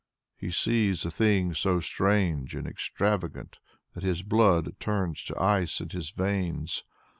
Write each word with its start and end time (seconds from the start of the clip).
He 0.35 0.49
sees 0.49 1.05
a 1.05 1.11
thing 1.11 1.53
so 1.53 1.79
strange 1.79 2.55
and 2.55 2.65
extravagant 2.65 3.59
that 3.93 4.01
his 4.01 4.23
blood 4.23 4.75
turns 4.79 5.23
to 5.25 5.39
ice 5.39 5.79
in 5.79 5.89
his 5.91 6.09
veins. 6.09 6.83